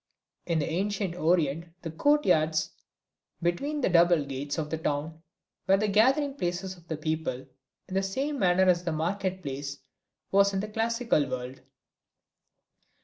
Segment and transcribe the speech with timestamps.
[0.47, 2.71] (In the ancient Orient the court yards
[3.39, 5.21] between the double gates of the town
[5.67, 7.45] were the gathering places of the people,
[7.87, 9.77] in the same manner as the market place
[10.31, 11.61] was in the classical world.)